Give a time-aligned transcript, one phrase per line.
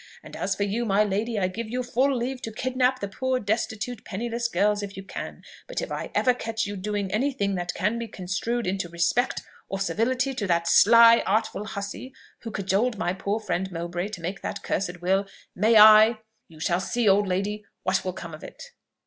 [0.23, 3.39] And as for you, my lady, I give you full leave to kidnap the poor
[3.39, 7.53] destitute, penniless girls if you can; but if I ever catch you doing any thing
[7.53, 12.97] that can be construed into respect or civility to that sly, artful hussy who cajoled
[12.97, 16.17] my poor friend Mowbray to make that cursed will, may I....
[16.47, 18.71] You shall see, old lady, what will come of it!'